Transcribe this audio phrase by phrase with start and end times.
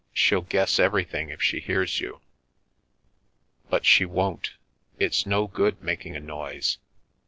[0.13, 2.21] She'll guess every thing if she hears you.
[3.69, 4.53] But she won't.
[4.97, 6.79] It's no good making a noise.